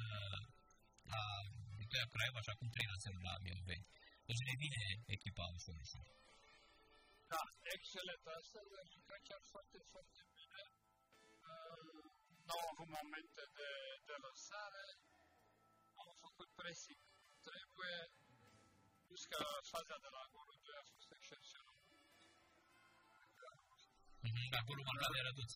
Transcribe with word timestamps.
uh, 0.00 0.40
la 1.12 1.22
Victoria 1.80 2.08
Craiova, 2.12 2.38
așa 2.42 2.54
cum 2.58 2.68
3 2.68 2.86
la 2.92 2.96
0 3.04 3.18
la 3.28 3.34
Mioveni. 3.44 3.86
Deci 4.28 4.42
revine 4.50 4.82
echipa 5.16 5.44
ușor, 5.56 5.76
ușor. 5.86 6.06
Da, 7.32 7.42
excelent. 7.76 8.24
Astăzi 8.40 8.72
a 8.80 8.84
jucat 8.94 9.20
chiar 9.28 9.42
foarte, 9.52 9.78
foarte 9.92 10.20
bine. 10.36 10.62
Uh, 11.50 12.02
nu 12.46 12.52
au 12.60 12.66
avut 12.72 12.88
momente 12.98 13.42
de, 13.58 13.70
de 14.08 14.16
lăsare. 14.26 14.86
Au 16.02 16.12
făcut 16.24 16.48
pressing. 16.60 17.02
Trebuie. 17.48 17.96
Plus 19.06 19.24
că 19.32 19.40
faza 19.74 19.96
de 20.04 20.10
la 20.16 20.22
golul 20.34 20.58
2 20.64 20.74
a 20.82 20.84
fost 20.92 21.10
excepțională. 21.18 21.80
La 24.54 24.60
golul 24.68 24.84
marcat 24.90 25.10
de 25.16 25.20
Răduț. 25.26 25.52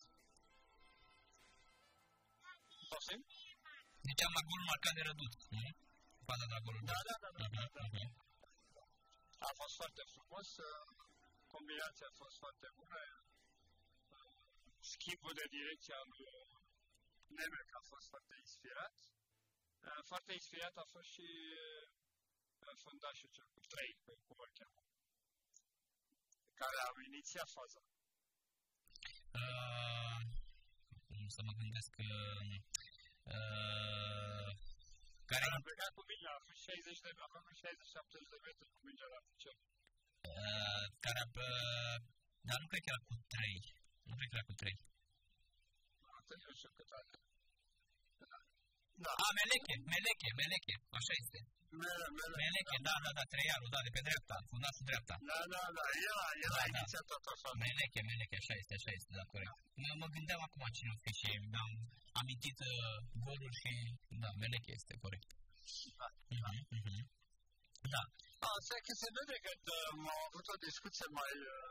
Poftim? 2.89 3.21
Ziceam 4.09 4.31
la 4.37 4.43
golul 4.49 4.67
marcat 4.71 4.93
de 4.97 5.03
Răduț. 5.09 5.33
Mm-hmm? 5.53 5.73
Faza 6.27 6.45
de 6.49 6.53
la 6.57 6.61
golul 6.65 6.81
Da, 6.91 6.99
da, 7.09 7.15
da. 7.23 7.29
da, 7.39 7.47
da, 7.57 7.65
da. 7.77 7.83
Mm-hmm. 7.87 8.11
A 9.49 9.51
fost 9.59 9.73
foarte 9.81 10.03
frumos. 10.13 10.47
uh, 10.57 10.69
Combinația 11.55 12.07
a 12.09 12.17
fost 12.21 12.35
foarte 12.43 12.67
bună. 12.79 12.99
uh, 14.15 14.31
Schimbul 14.93 15.33
de 15.39 15.45
direcție 15.57 15.93
al 16.01 16.07
lui 16.13 16.25
Nemec 17.37 17.69
a 17.79 17.81
fost 17.91 18.05
foarte 18.13 18.33
inspirat. 18.45 18.95
Uh, 19.87 20.01
Foarte 20.11 20.31
inspirat 20.39 20.75
a 20.83 20.85
fost 20.93 21.09
și 21.15 21.27
uh, 22.65 22.73
fundașul 22.83 23.29
cel 23.37 23.47
cu 23.55 23.59
trei, 23.73 23.91
cum 24.27 24.37
îl 24.45 24.51
cheamă, 24.59 24.81
care 26.61 26.77
au 26.87 26.95
inițiat 27.09 27.49
faza. 27.57 27.81
Uh, 29.41 30.19
să 31.35 31.41
mă 31.47 31.53
gândesc 31.61 31.89
că... 31.97 32.07
Care 35.29 35.45
Care 35.45 35.45
a 35.57 35.61
plecat 35.67 35.91
cu 35.97 36.03
mingea, 36.09 36.31
a 36.37 36.41
fost 36.47 36.61
60 36.69 36.99
de, 37.05 37.09
a 37.25 37.27
făcut 37.37 37.55
60-70 37.55 38.31
de 38.33 38.37
metri 38.45 38.65
cu 38.71 38.77
mingea 38.87 39.07
la 39.15 39.21
picior. 39.27 39.55
uh, 40.31 40.83
care 41.05 41.19
a, 41.25 41.27
dar 42.47 42.57
nu 42.61 42.67
cred 42.71 42.81
că 42.83 42.89
era 42.93 43.01
cu 43.09 43.15
3. 43.27 43.61
Nu 44.09 44.13
cred 44.17 44.29
că 44.29 44.35
era 44.37 44.49
cu 44.51 44.55
3. 44.61 44.79
Atât 46.19 46.39
eu 46.47 46.53
știu 46.59 46.71
cât 46.77 46.89
are. 46.99 47.11
Da. 49.05 49.11
A, 49.25 49.27
Meleche, 49.39 49.75
Meleche, 49.93 50.29
Meleche, 50.41 50.75
așa 50.99 51.13
este. 51.21 51.39
Mele, 51.81 52.05
mele. 52.17 52.35
Meleche, 52.43 52.77
da, 52.87 52.95
da, 53.03 53.11
da, 53.17 53.23
treiarul, 53.33 53.69
da, 53.75 53.79
de 53.85 53.91
pe 53.95 54.01
dreapta, 54.07 54.35
fundașul 54.51 54.85
dreapta. 54.89 55.15
Da, 55.31 55.39
da, 55.53 55.61
da, 55.77 55.85
el 56.07 56.17
a, 56.25 56.27
el 56.45 56.53
a 56.53 56.57
Da, 56.57 56.65
da. 56.65 56.71
inițiat 56.73 57.05
tot 57.11 57.25
așa. 57.33 57.49
Meleche, 57.65 58.01
Meleche, 58.09 58.37
așa 58.41 58.53
este, 58.61 58.73
așa 58.79 58.91
este, 58.97 59.11
da, 59.19 59.23
corect. 59.33 59.55
Mă, 59.81 59.89
mă 60.01 60.07
gândeam 60.15 60.41
acum 60.47 60.63
cine 60.77 60.91
o 60.95 60.97
fi 61.03 61.11
și 61.19 61.29
am 61.63 61.71
amintit 62.21 62.57
uh, 62.71 62.95
golul 63.25 63.53
și, 63.61 63.71
da, 64.23 64.29
Meleche 64.41 64.71
este, 64.79 64.93
corect. 65.05 65.29
Da. 65.99 66.07
Uh-huh, 66.35 66.61
uh-huh. 66.77 67.01
Da, 67.93 68.03
Asta 68.53 68.75
că 68.85 68.93
se 69.01 69.09
vede 69.17 69.37
că 69.45 69.51
uh, 69.55 70.11
au 70.13 70.21
avut 70.27 70.45
o 70.53 70.57
discuție 70.67 71.07
mai, 71.19 71.33
uh, 71.55 71.69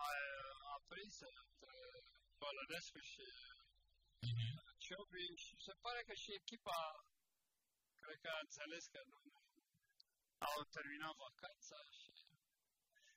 mai 0.00 0.18
uh, 0.42 0.54
aprinsă 0.76 1.26
între 1.44 1.76
Bălănescu 2.40 3.00
și 3.12 3.26
uh-huh. 4.28 4.67
Ciobi 4.88 5.26
și 5.44 5.54
se 5.66 5.74
pare 5.84 6.00
că 6.08 6.14
și 6.22 6.30
echipa 6.40 6.80
cred 8.02 8.18
că 8.22 8.28
a 8.36 8.40
înțeles 8.46 8.84
că 8.94 9.00
nu 9.12 9.20
au 10.50 10.58
terminat 10.76 11.14
vacanța 11.26 11.78
și 12.00 12.12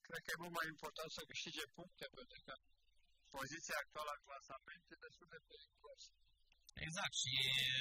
cred 0.06 0.22
că 0.24 0.30
e 0.32 0.42
mult 0.44 0.54
mai 0.60 0.68
important 0.74 1.10
să 1.18 1.22
câștige 1.32 1.66
puncte 1.78 2.06
pentru 2.18 2.40
că 2.46 2.54
poziția 3.38 3.78
actuală 3.84 4.10
a 4.14 4.24
clasamentului 4.26 4.98
e 4.98 5.06
destul 5.08 5.28
de 5.36 5.40
periculoasă. 5.50 6.10
Exact 6.88 7.14
și 7.24 7.34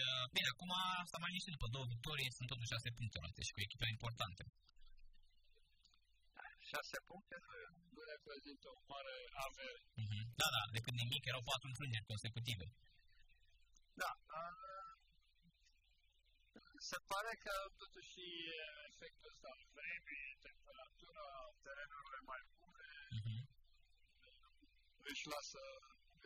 uh, 0.09 0.25
bine, 0.37 0.49
acum 0.55 0.73
s-a 1.11 1.19
mai 1.21 1.31
liniștit 1.31 1.55
după 1.57 1.69
două 1.75 1.87
victorii, 1.95 2.35
sunt 2.37 2.49
totuși 2.53 2.73
șase 2.75 2.89
puncte 2.99 3.19
luate 3.23 3.41
și 3.47 3.55
cu 3.55 3.61
echipe 3.67 3.87
importante. 3.97 4.43
Șase 6.73 6.99
puncte 7.11 7.37
nu- 7.45 7.71
nu 7.95 8.01
reprezintă 8.15 8.67
o 8.77 8.81
mare 8.93 9.17
avere. 9.47 9.81
Uh-huh. 10.03 10.25
Da, 10.41 10.49
da, 10.57 10.63
de 10.75 10.81
când 10.85 10.97
nimic 11.03 11.23
erau 11.31 11.43
patru 11.51 11.67
înfrângeri 11.69 12.11
consecutive. 12.13 12.67
Da. 13.95 14.11
uh, 14.39 14.93
Se 16.91 16.99
pare 17.13 17.33
că 17.45 17.55
totuși 17.83 18.23
efectul 18.91 19.31
ăsta 19.33 19.49
al 19.55 19.63
vremii, 19.77 20.39
temperatura, 20.49 21.27
terenurile 21.65 22.21
mai 22.33 22.43
bune, 22.59 22.89
Uh-huh. 23.19 23.41
își 25.11 25.27
lasă, 25.33 25.63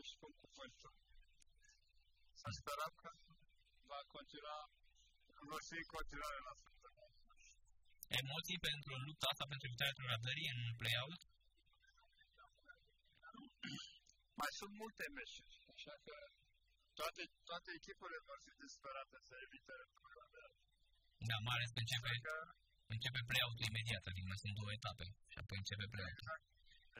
își 0.00 0.10
spun 0.14 0.32
cuvântul. 0.44 0.94
Să 2.40 2.48
sperăm 2.60 2.92
că 3.02 3.10
va 3.92 4.00
continua, 4.16 4.60
vor 5.50 5.62
fi 5.68 5.76
în 5.84 5.88
continuare 5.96 6.38
la 6.48 6.54
fel 6.62 6.74
de 6.84 6.90
bun. 6.98 7.10
Emoții 8.22 8.58
pentru 8.68 8.92
lupta 9.06 9.26
asta 9.32 9.44
pentru 9.52 9.66
victoria 9.72 9.98
trădării 10.00 10.48
în 10.54 10.60
play-out? 10.80 11.20
Mai 14.40 14.52
sunt 14.58 14.72
multe 14.82 15.04
meciuri, 15.18 15.56
așa 15.74 15.94
că 16.06 16.14
toate, 17.00 17.22
toate 17.50 17.68
echipele 17.78 18.18
vor 18.28 18.38
fi 18.44 18.52
disperate 18.64 19.16
să 19.28 19.34
evite 19.46 19.72
ruptura 19.82 20.24
de 20.34 20.42
Da, 21.30 21.36
mai 21.46 21.56
ales 21.56 21.70
că 21.74 21.80
începe, 21.84 22.12
Că, 22.28 22.36
începe 22.94 23.20
play-out-ul 23.30 23.68
imediat, 23.70 24.04
adică 24.10 24.26
mai 24.30 24.42
sunt 24.42 24.54
două 24.60 24.70
etape 24.78 25.06
și 25.32 25.38
apoi 25.42 25.56
începe 25.62 25.86
play-out-ul. 25.92 26.28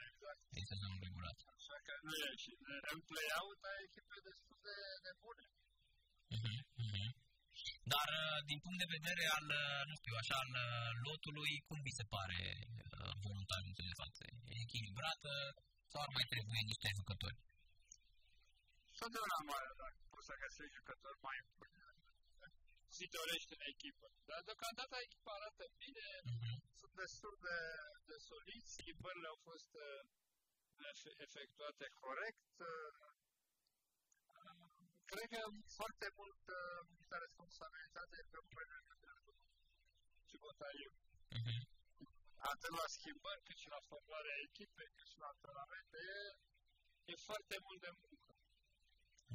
exact. 0.09 0.41
E 0.57 0.61
sezonul 0.73 1.01
regulat. 1.07 1.39
Așa 1.59 1.77
că 1.87 1.93
nu 2.07 2.13
e 2.27 2.29
și 2.45 2.53
în 2.95 3.01
play-out 3.11 3.61
ai 3.71 3.81
echipe 3.89 4.17
destul 4.29 4.57
de, 4.69 4.77
de 5.07 5.13
bune. 5.23 5.45
Uh-huh. 6.37 6.59
Uh-huh. 6.85 7.09
Dar 7.93 8.09
uh, 8.23 8.39
din 8.51 8.59
punct 8.65 8.79
de 8.83 8.95
vedere 8.97 9.25
al, 9.37 9.47
uh, 9.63 9.81
nu 9.89 9.95
știu, 10.01 10.15
așa, 10.23 10.37
al 10.45 10.53
uh, 10.65 10.89
lotului, 11.07 11.53
cum 11.69 11.79
vi 11.87 11.99
se 11.99 12.05
pare 12.15 12.41
uh, 12.97 13.13
voluntarul 13.25 13.73
de 13.91 13.99
față? 14.03 14.23
E 14.53 14.55
echilibrată 14.67 15.33
sau 15.91 16.01
ar 16.03 16.11
mai 16.17 16.27
trebuie 16.33 16.63
niște 16.71 16.89
jucători? 16.99 17.39
Totdeauna 19.01 19.39
mai 19.51 19.63
dacă 19.83 19.99
poți 20.13 20.27
să 20.29 20.35
găsești 20.45 20.77
jucători 20.79 21.19
mai 21.29 21.39
buni. 21.53 21.73
Si 22.97 23.05
dorești 23.19 23.53
în 23.57 23.63
echipă. 23.73 24.07
Dar 24.29 24.41
deocamdată 24.49 24.95
echipa 25.07 25.33
arată 25.39 25.65
bine, 25.83 26.09
Uh-huh. 26.33 26.57
sunt 26.81 26.95
destul 27.03 27.35
de, 27.47 27.59
de 28.11 28.17
soliți, 28.31 28.73
schimbările 28.79 29.27
au 29.33 29.39
fost 29.49 29.71
uh, 29.87 30.01
efe- 30.93 31.17
efectuate 31.27 31.87
corect. 32.05 32.53
Uh, 32.73 33.11
cred 35.11 35.27
că 35.35 35.43
foarte 35.79 36.07
mult 36.19 36.43
uh, 36.59 36.79
multă 36.95 37.17
responsabilitate 37.27 38.15
e 38.21 38.31
pe 38.33 38.39
umărul 38.49 38.75
și 40.29 40.37
Botariu. 40.45 40.93
Uh-huh. 41.39 41.61
Atât 42.53 42.73
la 42.81 42.87
schimbări, 42.97 43.45
cât 43.47 43.57
și 43.63 43.69
la 43.77 43.81
formarea 43.91 44.37
echipei, 44.47 44.91
cât 44.97 45.07
și 45.13 45.19
la 45.23 45.29
antrenamente, 45.35 45.97
e, 46.17 46.21
e 47.13 47.15
foarte 47.29 47.57
mult 47.67 47.81
de 47.87 47.93
muncă. 48.03 48.34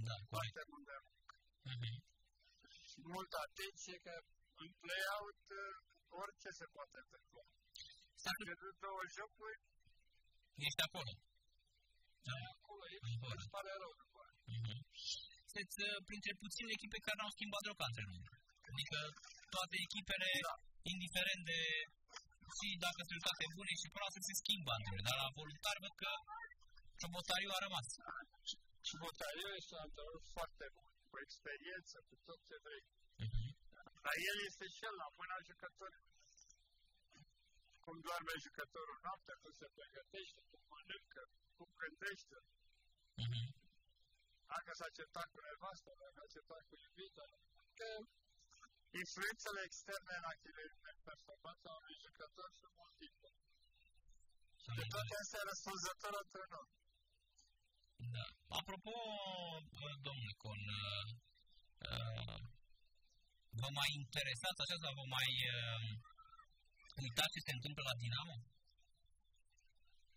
Da, 0.08 0.16
corect. 0.32 0.54
Foarte 0.56 0.64
mult 0.72 0.86
de 0.92 0.98
muncă. 1.10 1.34
Uh-huh. 1.72 1.98
Și 2.90 2.98
multă 3.16 3.36
atenție 3.48 3.98
că 4.06 4.14
în 4.64 4.70
play-out 4.84 5.42
uh, 5.62 5.76
orice 6.22 6.50
se 6.60 6.66
poate 6.76 6.96
întâmpla. 7.04 7.44
Dacă 8.26 8.42
Dacă 8.48 8.54
de 8.62 8.70
două 8.86 9.02
jocuri, 9.18 9.58
ești 10.68 10.82
acolo. 10.88 11.12
Da. 12.28 12.38
acolo 12.56 12.84
e 12.94 12.98
În 13.06 13.12
și 13.12 13.18
fără. 13.24 13.38
îți 13.42 13.52
pare 13.56 13.72
rău 13.84 13.94
după 14.02 14.18
aia. 14.26 14.38
Uh-huh. 14.56 14.80
Sunteți 15.50 15.78
uh, 15.88 15.98
printre 16.08 16.34
puține 16.44 16.72
echipe 16.78 16.98
care 17.06 17.18
n-au 17.20 17.34
schimbat 17.38 17.62
deloc 17.64 17.82
antrenor. 17.88 18.22
Adică 18.70 18.98
toate 19.56 19.76
echipele, 19.86 20.30
Da. 20.48 20.56
indiferent 20.94 21.42
de 21.52 21.60
și 22.58 22.68
dacă 22.86 23.02
sunt 23.10 23.22
toate 23.28 23.46
bune 23.58 23.74
și 23.82 23.88
proaste, 23.96 24.20
se 24.28 24.34
schimbă 24.42 24.70
antrenor. 24.78 25.04
Dar 25.10 25.18
la 25.24 25.30
voluntar 25.40 25.76
văd 25.84 25.94
că 26.04 26.12
Ciobotariu 27.00 27.52
a 27.58 27.60
rămas. 27.66 27.88
Și 28.88 28.94
Botariu 29.04 29.50
este 29.60 29.74
un 29.76 29.84
antrenor 29.88 30.22
foarte 30.36 30.66
bun, 30.78 30.92
cu 31.10 31.16
experiență, 31.26 31.96
cu 32.08 32.16
tot 32.28 32.40
ce 32.48 32.56
vrei. 32.66 32.84
Uh-huh. 33.26 33.50
Dar 34.06 34.16
el 34.30 34.38
este 34.50 34.66
și 34.76 34.82
el 34.90 34.96
la 35.04 35.08
mâna 35.20 35.38
jucătorilor. 35.50 36.18
Cum 37.86 37.96
doarme 38.08 38.34
jucătorul 38.46 39.00
noaptea, 39.08 39.36
cum 39.42 39.54
se 39.62 39.68
pregătește, 39.78 40.40
cum 40.50 40.62
mănâncă, 40.72 41.24
cum 41.58 41.70
gândește. 41.82 42.38
Uh-huh. 43.24 43.48
Dacă 44.54 44.72
s-a 44.80 44.90
certat 44.98 45.28
cu 45.34 45.40
nevastă, 45.48 45.90
dacă 46.02 46.14
s-a 46.18 46.28
certat 46.36 46.64
cu 46.70 46.76
iubita. 46.86 47.26
Că 47.80 47.90
influențele 49.02 49.62
externe 49.70 50.14
în 50.22 50.26
activitățile 50.34 50.90
în 50.96 51.02
performanța 51.10 51.70
unui 51.80 51.98
jucător 52.06 52.50
sunt 52.60 52.74
multiple. 52.82 53.30
Și 54.62 54.70
de 54.80 54.86
toate 54.94 55.14
astea 55.22 55.42
e 55.44 55.50
răspunzător 55.52 56.14
antrenor. 56.24 56.68
Da. 58.16 58.26
Apropo, 58.60 58.96
bă, 59.80 59.90
domnule 60.08 60.34
Con, 60.44 60.62
uh, 60.84 61.08
uh, 61.90 62.38
vă 63.62 63.70
mai 63.80 63.90
interesați 64.02 64.62
așa 64.64 64.78
sau 64.84 64.92
vă 65.00 65.06
mai 65.18 65.30
uh, 65.58 65.82
uitați 67.04 67.34
ce 67.34 67.40
se 67.48 67.54
întâmplă 67.58 67.82
la 67.90 67.96
Dinamo? 68.02 68.36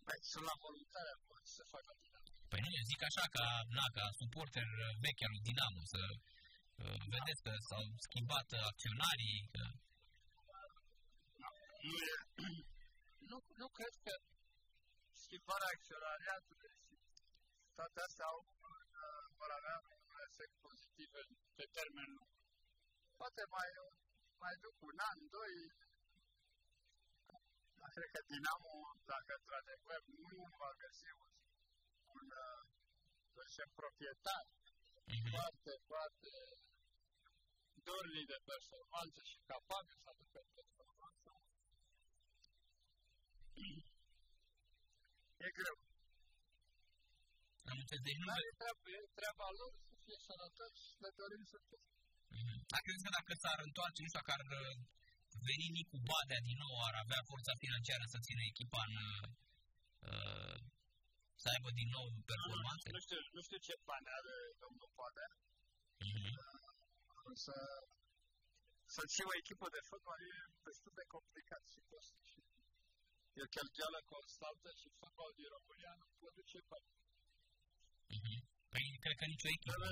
Băi, 0.05 0.19
sunt 0.31 0.45
la 0.49 0.55
voluntare 0.65 1.11
acum 1.17 1.39
să 1.55 1.61
facă 1.73 1.91
din 1.99 2.11
Păi 2.49 2.61
nu, 2.63 2.69
eu 2.77 2.85
zic 2.91 3.01
așa, 3.09 3.25
ca, 3.35 3.45
na, 3.77 3.85
ca 3.95 4.05
suporter 4.19 4.67
uh, 4.79 4.87
vechi 5.03 5.23
al 5.25 5.31
lui 5.33 5.45
Dinamo, 5.47 5.81
să 5.93 6.01
Uh, 6.81 7.01
vedeți 7.15 7.41
că 7.45 7.53
s-au 7.69 7.85
schimbat 8.05 8.47
acționarii, 8.71 9.39
că... 9.53 9.63
Nu, 11.41 11.49
e, 12.07 12.11
nu, 13.29 13.37
nu 13.61 13.67
cred 13.77 13.93
că 14.05 14.13
schimbarea 15.23 15.69
acționariatului 15.75 16.71
și 16.77 16.82
toate 17.79 17.99
astea 18.07 18.25
au, 18.33 18.39
uh, 19.03 19.23
vor 19.39 19.51
avea 19.59 19.77
un 20.11 20.17
efect 20.27 20.55
pozitiv 20.65 21.09
pe 21.57 21.65
termen 21.77 22.09
lung. 22.17 22.33
Poate 23.19 23.43
mai, 23.55 23.69
mai 24.43 24.55
duc 24.63 24.75
un 24.89 24.97
an, 25.09 25.17
doi, 25.37 25.53
cred 27.95 28.09
că 28.15 28.21
Dinamo, 28.29 28.75
dacă 29.13 29.31
într-adevăr 29.39 29.99
nu 30.29 30.41
va 30.61 30.71
găsi 30.83 31.09
un, 31.23 31.31
un, 32.17 32.27
un 33.39 33.69
proprietar 33.79 34.45
uh-huh. 34.49 35.23
foarte, 35.33 35.71
foarte 35.91 36.31
dornic 37.89 38.25
de 38.33 38.39
performanță 38.51 39.19
și 39.31 39.37
capabil 39.53 39.95
să 40.03 40.09
aducă 40.13 40.39
performanță, 40.59 41.29
e 45.45 45.49
greu. 45.59 45.92
Am 47.71 47.77
înțeles, 47.81 48.03
deci 48.07 48.19
nu... 48.21 48.25
Dar 48.31 48.43
e 48.49 48.53
treaba, 48.61 48.81
e 48.97 48.99
treaba 49.19 49.47
lor 49.59 49.71
să 49.89 49.95
fie 50.05 50.17
sănătoși 50.27 50.79
și 50.87 50.95
le 51.03 51.11
dorim 51.19 51.43
să 51.53 51.57
fie. 51.65 51.81
Mm-hmm. 52.35 52.59
Dar 52.71 52.81
crezi 52.85 53.05
că 53.05 53.11
dacă 53.19 53.33
s-ar 53.43 53.59
întoarce, 53.67 53.99
nu 54.01 54.09
știu, 54.09 54.19
dacă 54.21 54.33
ar 54.37 54.45
uh, 54.61 54.75
veni 55.47 55.67
Nicu 55.77 55.97
Badea 56.09 56.41
din 56.49 56.57
nou, 56.63 56.75
ar 56.89 56.95
avea 57.03 57.21
forța 57.31 57.53
financiară 57.63 58.05
să 58.13 58.23
țină 58.27 58.43
echipa 58.51 58.81
în, 58.89 58.95
uh, 60.09 60.57
să 61.41 61.45
aibă 61.53 61.69
din 61.79 61.89
nou 61.97 62.07
performanțe? 62.31 62.87
Nu, 62.87 62.95
nu, 62.97 63.01
știu, 63.05 63.19
nu 63.35 63.41
știu 63.47 63.59
ce 63.67 63.83
plan 63.87 64.05
are 64.17 64.35
domnul 64.63 64.89
Badea. 64.99 65.31
Mm-hmm. 66.07 66.33
Să, 67.45 67.57
să 68.95 69.01
ții 69.11 69.29
o 69.29 69.37
echipă 69.41 69.67
de 69.75 69.81
fotbal 69.89 70.19
e 70.31 70.35
destul 70.67 70.93
de 70.99 71.05
complicat 71.15 71.63
și 71.71 71.79
cost. 71.89 72.13
E 73.37 73.47
o 73.47 73.53
cheltuială 73.55 73.99
constantă 74.13 74.69
și 74.79 74.87
fotbalul 74.99 75.35
din 75.39 75.49
România 75.57 75.93
nu 76.01 76.07
produce 76.21 76.59
bani. 76.71 76.89
Mm-hmm. 78.13 78.39
Păi 78.71 78.83
cred 79.03 79.17
că 79.21 79.25
nicio 79.33 79.49
echipă. 79.55 79.75
Da, 79.83 79.91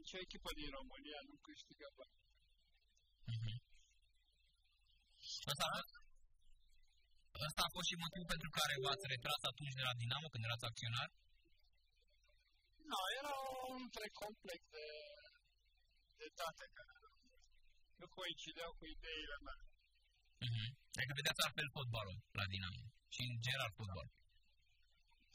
nicio 0.00 0.18
echipă 0.24 0.50
din 0.60 0.68
România 0.78 1.20
nu 1.28 1.36
câștigă 1.46 1.88
bani. 1.98 2.18
Mm-hmm. 3.32 3.56
Asta, 5.50 5.66
asta 7.48 7.62
a 7.64 7.72
fost 7.74 7.88
și 7.90 8.02
motivul 8.04 8.32
pentru 8.34 8.50
care 8.58 8.74
v-ați 8.84 9.10
retras 9.12 9.42
atunci 9.50 9.76
de 9.78 9.84
la 9.88 9.94
Dinamo 10.00 10.28
când 10.30 10.44
erați 10.46 10.68
acționar? 10.70 11.08
Nu, 12.90 12.98
no, 12.98 13.00
era 13.20 13.34
un 13.74 13.82
întreg 13.86 14.12
complex 14.24 14.60
de, 14.76 14.86
de 16.20 16.26
date 16.38 16.64
care 16.76 16.92
nu 18.00 18.06
coincideau 18.18 18.70
cu 18.78 18.84
ideile 18.94 19.36
mele. 19.46 19.64
Mm-hmm. 20.44 20.68
Adică 20.96 21.12
vedeați 21.20 21.42
altfel 21.44 21.68
fotbalul 21.76 22.18
la 22.38 22.44
Dinamo 22.52 22.84
și 23.14 23.20
în 23.28 23.34
general 23.44 23.70
fotbal. 23.78 24.08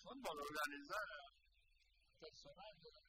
Fotbalul, 0.06 0.44
organizarea, 0.50 1.24
personajele, 2.24 3.02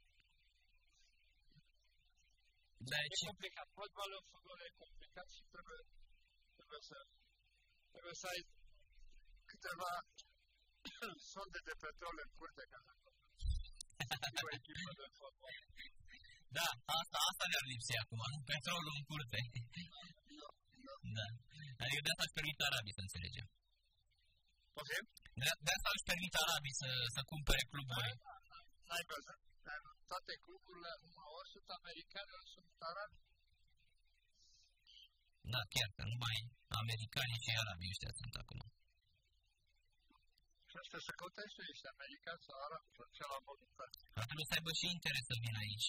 da, 2.90 2.98
e 3.12 3.16
complicat. 3.28 3.69
Fotbalul, 3.78 4.22
fotbalul 4.31 4.66
e 4.69 4.81
complicat 4.84 5.28
și 5.37 5.43
trebuie, 5.54 5.81
trebuie 6.58 6.82
să, 6.90 6.98
trebuie 7.93 8.16
să 8.22 8.26
ai 8.32 8.40
câteva 9.50 9.93
sonde 11.32 11.60
de 11.69 11.75
petrol 11.82 12.16
în 12.25 12.31
curte 12.38 12.64
ca 12.72 12.78
să 12.87 12.93
o 14.46 14.49
echipă 14.58 14.92
de 15.00 15.06
fotbal. 15.19 15.54
Da, 16.58 16.69
asta, 16.99 17.19
asta 17.31 17.44
ne-ar 17.50 17.66
lipsi 17.72 17.94
acum, 18.02 18.20
petrolul 18.50 18.94
în 18.99 19.04
curte. 19.10 19.40
Da. 21.19 21.26
Adică 21.82 22.00
de 22.04 22.10
asta 22.12 22.25
își 22.26 22.37
permit 22.38 22.58
arabii 22.69 22.96
să 22.99 23.02
înțelegem. 23.06 23.46
Poftim? 24.76 25.05
De, 25.40 25.49
de 25.67 25.70
asta 25.76 25.90
își 25.94 26.08
permit 26.11 26.34
arabii 26.43 26.78
să, 26.82 26.90
să 27.14 27.20
cumpere 27.32 27.62
cluburi. 27.73 28.11
N-ai 28.88 29.05
văzut? 29.12 29.40
toate 30.12 30.32
cluburile 30.44 30.93
ori 31.38 31.50
sunt 31.55 31.69
americane, 31.81 32.31
ori 32.40 32.50
sunt 32.56 32.70
arabi. 32.90 33.17
Da, 35.52 35.61
chiar 35.75 35.88
că 35.96 36.02
numai 36.12 36.37
americanii 36.82 37.43
și 37.44 37.50
arabii 37.62 37.93
ăștia 37.93 38.12
sunt 38.20 38.34
acum. 38.43 38.61
Și 40.70 40.76
asta 40.82 40.99
să 41.06 41.12
căutați 41.20 41.52
și 41.55 41.61
ești 41.73 41.87
american 41.94 42.38
sau 42.46 42.56
arab, 42.67 42.84
sau 42.96 43.06
ce 43.17 43.23
la 43.32 43.38
modul 43.49 43.69
Ar 44.19 44.25
trebui 44.28 44.49
să 44.49 44.55
aibă 44.56 44.73
și 44.81 44.87
interes 44.96 45.25
să 45.31 45.37
vină 45.44 45.58
aici. 45.64 45.88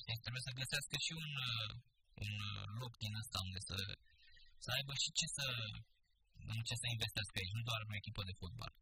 Știi, 0.00 0.22
trebuie 0.24 0.46
să 0.48 0.58
găsească 0.60 0.96
și 1.06 1.12
un, 1.22 1.30
un 2.24 2.32
loc 2.80 2.92
din 3.02 3.12
ăsta 3.22 3.38
unde 3.46 3.60
să, 3.68 3.76
să 4.64 4.68
aibă 4.76 4.92
și 5.02 5.08
ce 5.18 5.26
să, 5.36 5.46
în 6.52 6.58
ce 6.68 6.74
să 6.82 6.86
investească 6.88 7.34
aici, 7.38 7.56
nu 7.56 7.62
doar 7.68 7.80
în 7.84 7.92
o 7.94 7.98
echipă 8.00 8.22
de 8.28 8.34
fotbal 8.42 8.72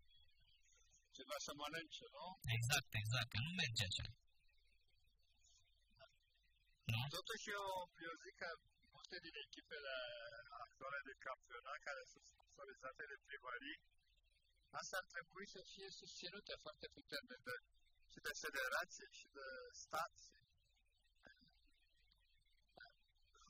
ceva 1.18 1.36
să 1.46 1.52
mănânce, 1.62 2.04
nu? 2.16 2.26
Exact, 2.56 2.90
exact, 3.02 3.28
că 3.32 3.38
nu 3.46 3.52
merge 3.62 3.84
așa. 3.90 4.06
Nu? 6.92 7.00
Totuși 7.18 7.46
eu, 7.58 7.68
eu 8.08 8.14
zic 8.24 8.34
că 8.42 8.50
multe 8.96 9.16
din 9.26 9.34
echipele 9.46 9.96
actuale 10.64 10.98
de 11.08 11.14
campionat 11.28 11.78
care 11.88 12.02
sunt 12.12 12.24
sponsorizate 12.32 13.02
de 13.12 13.16
primării, 13.28 13.78
asta 14.80 14.94
ar 15.00 15.06
trebui 15.14 15.46
să 15.54 15.60
fie 15.72 15.88
susținute 16.00 16.54
foarte 16.64 16.86
puternic 16.96 17.40
de, 17.48 17.56
și 18.12 18.18
de 18.26 18.32
federație 18.44 19.06
și 19.18 19.26
de 19.38 19.48
stat. 19.84 20.14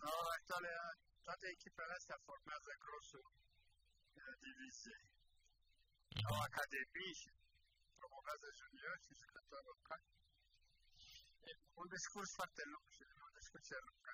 La 0.03 0.11
ora 0.21 0.33
actuală, 0.39 0.73
toate 1.27 1.47
echipele 1.57 1.93
astea 2.01 2.19
formează 2.29 2.71
grosul 2.85 3.27
diviziei. 4.45 5.07
Au 6.31 6.39
academii 6.49 7.15
și 7.21 7.29
promovează 8.01 8.47
juniori 8.61 9.03
și 9.07 9.13
jucători 9.23 9.67
locali. 9.71 10.07
E 11.49 11.51
un 11.81 11.89
discurs 11.97 12.31
foarte 12.39 12.63
lung 12.73 12.87
și 12.97 13.03
un 13.29 13.33
discurs 13.41 13.69
lungă. 13.87 14.09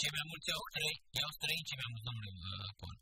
Cei 0.00 0.14
mai 0.16 0.26
mulți 0.30 0.48
au 0.56 0.62
străini, 0.68 1.02
iau 1.20 1.30
străini 1.38 1.66
cei 1.68 1.80
mai 1.80 1.90
mulți, 1.90 2.06
domnule 2.08 2.30
uh, 2.50 2.70
Con. 2.80 2.96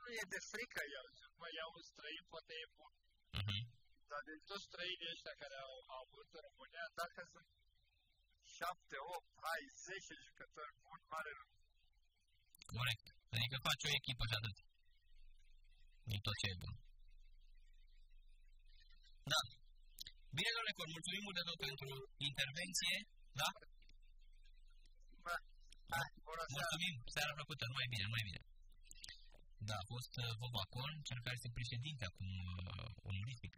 Nu 0.00 0.08
e 0.20 0.24
de 0.34 0.40
frică, 0.50 0.80
eu 0.98 1.04
zic, 1.18 1.32
mă 1.40 1.48
iau 1.58 1.70
un 1.78 1.84
străin, 1.90 2.24
poate 2.32 2.52
e 2.62 2.66
bun. 2.78 2.92
Uh-huh. 3.38 3.62
Dar 4.10 4.22
din 4.28 4.40
toți 4.48 4.66
străinii 4.68 5.12
ăștia 5.14 5.34
care 5.42 5.56
au, 5.66 5.74
au 5.94 6.00
avut 6.06 6.28
în 6.36 6.42
România, 6.48 6.86
dacă 7.00 7.20
sunt 7.32 7.48
7, 8.56 8.96
8, 9.16 9.28
hai 9.44 9.62
10 9.86 10.14
jucători 10.26 10.72
buni, 10.82 11.04
mare 11.14 11.32
lucru. 11.40 11.62
Corect. 12.76 13.06
Adică 13.34 13.56
faci 13.66 13.84
o 13.86 13.90
echipă 13.98 14.24
și 14.30 14.36
atât. 14.38 14.56
Din 16.10 16.20
tot 16.26 16.36
ce 16.40 16.46
e 16.52 16.60
bun. 16.62 16.74
Da. 19.32 19.40
Bine, 20.36 20.50
domnule 20.54 20.76
Cor, 20.78 20.88
mulțumim 20.96 21.22
mult 21.26 21.36
de 21.38 21.44
tot 21.48 21.58
pentru 21.68 21.88
intervenție. 22.30 22.94
Da? 23.40 23.50
Da. 25.26 25.36
da. 25.92 26.00
Mulțumim. 26.58 26.94
Seara 27.14 27.32
plăcută. 27.38 27.64
Mai 27.78 27.86
bine, 27.92 28.06
mai 28.14 28.24
bine. 28.28 28.40
Da, 29.68 29.76
a 29.82 29.88
fost 29.94 30.12
uh, 30.22 30.32
Boba 30.40 30.64
Con, 30.74 30.92
cel 31.08 31.20
care 31.24 31.36
este 31.38 31.56
președinte 31.58 32.02
acum 32.10 32.30
uh, 32.52 32.88
onorific. 33.10 33.54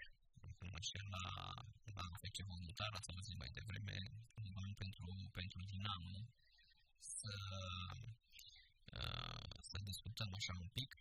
Nu 0.60 0.66
mă 0.72 0.80
știu, 0.88 1.04
la, 1.16 1.24
la 1.96 2.04
FC 2.22 2.38
Voluntar, 2.50 2.90
ați 2.94 3.10
auzit 3.12 3.36
mai 3.42 3.50
devreme, 3.58 3.96
un 4.64 4.72
pentru, 4.82 5.04
pentru 5.38 5.60
Dinamo, 5.70 6.16
să, 7.18 7.34
uh, 8.92 9.48
să 9.60 9.78
discutăm 9.82 10.30
așa 10.34 10.56
un 10.60 10.68
pic 10.72 10.96